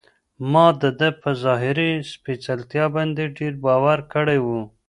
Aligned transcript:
ما 0.51 0.67
د 0.81 0.83
ده 0.99 1.09
په 1.21 1.29
ظاهري 1.43 1.91
سپېڅلتیا 2.11 2.85
باندې 2.95 3.23
ډېر 3.37 3.53
باور 3.65 3.99
کړی 4.13 4.39
و. 4.45 4.47